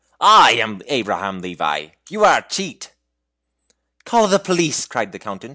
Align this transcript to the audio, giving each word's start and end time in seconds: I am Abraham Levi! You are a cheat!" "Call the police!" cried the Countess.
I 0.19 0.53
am 0.53 0.81
Abraham 0.87 1.41
Levi! 1.41 1.89
You 2.09 2.25
are 2.25 2.39
a 2.39 2.47
cheat!" 2.49 2.91
"Call 4.03 4.27
the 4.27 4.39
police!" 4.39 4.87
cried 4.87 5.11
the 5.11 5.19
Countess. 5.19 5.49